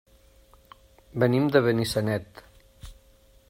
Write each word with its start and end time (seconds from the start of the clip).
Venim 1.25 1.45
de 1.57 1.63
Benissanet. 1.67 2.45